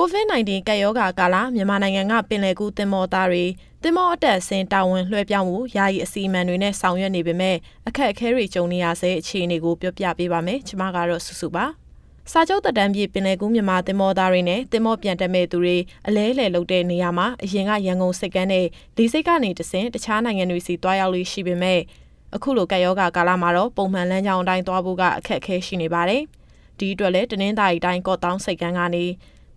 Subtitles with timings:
[0.00, 3.44] COVID-19 ကပ်ရောဂါကာလမြန်မာနိုင်ငံကပင်လယ်ကူးသင်္ဘောသားတွေ
[3.82, 7.56] သင်္ဘောအတက်ဆင်းတာဝန်လွှဲပြောင်းမှုယာယီအစီအမံတွေနဲ့ဆောင်ရွက်နေပေမဲ့
[7.88, 11.64] အခက်အခဲတွေကြုံနေရဆဲအခြေအနေကိုပြောပြပေးပါမယ်။ကျွန်မကတော့စုစုပါ။
[12.32, 18.66] စာချုပ်တက်တန်းပြည့်ပင်လယ်ကူးမြန်မာသင်္ဘောသားတွေနဲ့သင်္ဘောပြန်တက်မဲ့သူတွေအလဲလှယ်လုပ်တဲ့နေရာမှာအရင်ကရန်ကုန်စိတ်ကမ်းနဲ့
[18.96, 21.80] လေစိတ်ကနေတဆင်တခြားနိုင်ငံတွေစီတွားရောက်လို့ရှိပေမဲ့
[22.34, 26.22] အခုလိုကပ်ရောဂါကာလမှာတော့ပုံမှန်လမ်းကြောင်းအတိုင်းသွားဖို့ကအခက်အခဲရှိနေပါတယ်။
[26.78, 29.04] ဒီအတွက်လည်းတနင်္သာရီတိုင်းကော့တောင်းစိတ်ကမ်းကနေ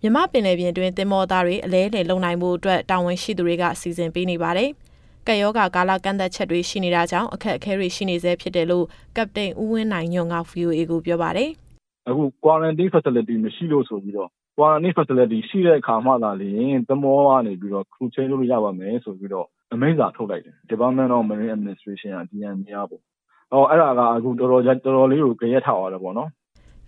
[0.04, 4.70] မြမပင်လယ်ပြင်တွင်တင်မောသားတွေအလဲလှယ်လုံနိုင်မှုအတွက်တာဝန်ရှိသူတွေကစီစဉ်ပေးနေပါတယ်။
[5.28, 8.86] ကယောဂါကာလကန့်သက်ချက်တွေရှိနေတာကြောင့်အခက်အခဲတွေရှိနေဆဲဖြစ်တယ်လို့
[9.18, 11.50] ကပတိန်ဦးဝင်းနိုင်ညွန့်က VOA ကိုပြောပါတယ်။
[12.10, 22.72] အခု quarantine facility မရှိလို့ဆိုပြီးတော့ quarantine facility ရှိတဲ့အခါမှသာလျှင်သမောကနေပြီးတော့ crew change လုပ်လို့ရပါမယ်ဆိုပြီးတော့အမိန့်စာထုတ်လိုက်တယ်။ Department of Marine Administration က DMA
[22.76, 23.02] ကပေါ့။
[23.54, 26.30] အော်အဲ့ဒါကအခုတော်တော်တော်တော်လေးကိုကြရက်ထားရတယ်ပေါ့နော်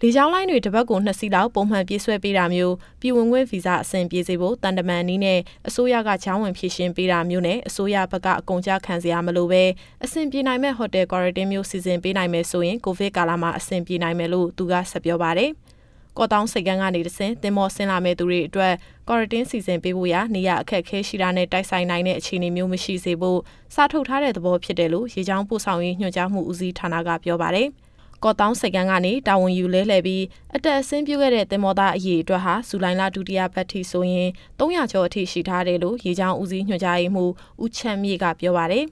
[0.03, 9.63] လေကြောင်းလိုင်းတွေတစ်ပတ်ကို2စီးလောက်ပုံမှန်ပြေးဆွဲပေးတာမျိုးပြည်ဝင်ခွင့်ဗီဇအဆင်ပြေစေဖို့တန်တမန်နည်းနဲ့အစိုးရကချောင်းဝင်ဖြည့်ရှင်းပေးတာမျိုးနဲ့အစိုးရဘက်ကအကုန်ကြခံစရာမလိုပဲ
[10.03, 15.49] အဆင်ပြေနိုင်မဲ့ဟိုတယ်ကွာရတင်းမျိုးစီစဉ်ပေးနိုင်မယ်ဆိုရင်ကိုဗစ်ကာလမှာအဆင်ပြေနိုင်မယ်လို့သူကဆက်ပြောပါတယ်။
[16.17, 18.73] ကော့တောင်းစိတ်ကန်းကနေတဆင်တင်မောဆင်းလာမဲ့သူတွေအတွက်
[19.07, 23.39] ကွာရတင်းစီစဉ်ပေးဖို့ရနေရအခက်ခဲရှိတာနဲ့တိုက်ဆိုင်နိုင်တဲ့အခြေအနေမျိုးမရှိစေဖို့
[23.76, 27.70] စာထုတ်ထားတဲ့သဘောဖြစ်တယ်လို့ရေချောင်းပို့ဆောင်ရေးညွှန်ကြားမှုဦးစီးဌာနကပြောပါတယ်။
[28.23, 30.23] ကော့တောင်းစိတ်ကန်းကနေတာဝန်ယူလဲလှယ်ပြီး
[30.55, 37.31] အတက်အဆင်းပြုခဲ့တဲ့တင်မောသားအရေးအတွက်ဟာဇူလိုင်လဒုတိယပတ်ထိဆိုရင်300ကျော်အထိရှိထားတယ်လို့ရေချောင်းဦးစီးညွှန်ကြားရေးမှူး
[37.63, 38.85] ဦးချမ်းမြေကပြောပါတယ်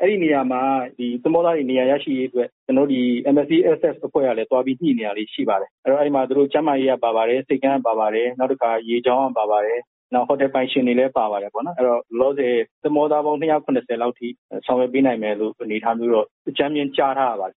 [0.00, 0.60] အဲ့ဒီနေရာမှာ
[0.98, 3.00] ဒီသမောသားတွေနေရာရရှိရေးအတွက်ကျွန်တော်ဒီ
[3.34, 9.78] MSC SS အဖွဲ့ကလည်းတွားပြီးညှိနေရလေးရှိပါတယ်အဲ့တော့အဲ့ဒီမှာတို့ကျမ်းမာရေးကပါပါတယ်စိတ်ကန်းပါပါတယ်နောက်တစ်ခါရေချောင်းကပါပါတယ်
[10.14, 14.28] နောက်ဟိုတယ်ပိုင်ရှင်တွေလည်းပါပါတယ်ပေါ့နော်အဲ့တော့လောဆယ်သမောသားပေါင်း290လောက်ထိ
[14.66, 17.58] ဆောင်ရွက်ပေးနိုင်မယ်လို့အနေထားမျိုးတော့အကြမ်းမြင်ကြားထားရပါတယ်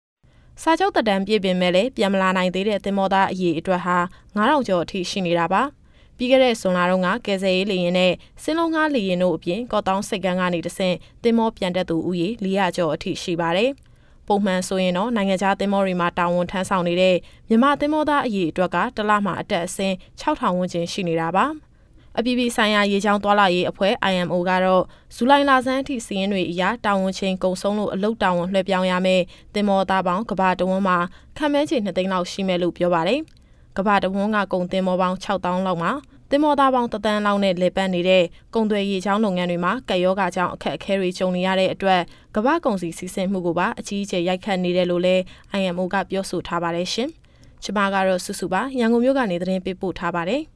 [0.62, 3.98] စာချုပ်တက်တန်းပြည့်ပင်မဲ့လည်းပြန်မလာနိုင်သေးတဲ့သင်္ဘောသားအရေးအတွက်ဟာ
[4.38, 5.62] 9000ကျော်အထိရှိနေတာပါ။
[6.18, 13.72] ပြီးခဲ့တဲ့ဇွန်လတုန်းကကယ်ဆယ်ရေးလေယာဉ်နဲ့စင်းလုံးကားလေယာဉ်တို့အပြင်ကော့တောင်းစိတ်ကန်းကနေတဆင့်သင်္ဘောပြန်တက်သူဦးရေ400ကျော်အထိရှိပါတယ်။
[14.28, 17.16] ပုံမှန်ဆိုရင်တော့နိုင်ငံခြားသင်္ဘောတွေမှာတာဝန်ထမ်းဆောင်နေတဲ့
[17.50, 21.46] မြန်မာသင်္ဘောသားအရေးအတွက်ကတစ်လမှအတက်အဆင်း6000ဝန်းကျင်ရှိနေတာပါ။
[22.20, 24.84] အပြည်ပြည်ဆိုင်ရာရေချောင်းသွားလာရေးအဖွဲ့ IMO ကတော့
[25.16, 29.22] ဇူလိုင်လဆန်းအထိစီးရင်တွေအရတာဝန်ချင်းကုံဆုံးလို့အလုတ်တာဝန်လွှဲပြောင်းရမယ်
[29.56, 30.98] တင်မောသားပေါင်းကဘာတဝန်းမှာ
[31.38, 33.20] ခံမဲချေ2သိန်းလောက်ရှိမယ်လို့ပြောပါတယ်။
[33.78, 35.92] ကဘာတဝန်းကကုံတင်မောပေါင်း6000လောက်မှာ
[36.32, 38.24] တင်မောသားပေါင်းတသန်းလောက်နဲ့လေပတ်နေတဲ့
[38.56, 42.02] ကုံသွယ်ရေချောင်းလုပ်ငန်းတွေမှာကက်ယောဂါကြောင့်အခက်အခဲတွေကြုံနေရတဲ့အတွက်
[42.36, 45.22] ကဘာကုံစီစီစဉ်မှုကိုပါအကြီးအကျယ်ရိုက်ခတ်နေတယ်လို့လည်း
[45.60, 47.10] IMO ကပြောဆိုထားပါတယ်ရှင်။
[47.64, 50.44] ကျွန်မကတော့စုစုပါရန်ကုန်မြို့ကနေသတင်းပေးပို့ထားပါတယ်။